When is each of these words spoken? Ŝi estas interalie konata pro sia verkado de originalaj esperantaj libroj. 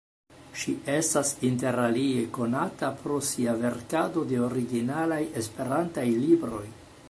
Ŝi 0.61 0.71
estas 0.93 1.33
interalie 1.49 2.23
konata 2.37 2.89
pro 3.03 3.19
sia 3.29 3.53
verkado 3.61 4.27
de 4.33 4.43
originalaj 4.49 5.23
esperantaj 5.43 6.11
libroj. 6.27 6.67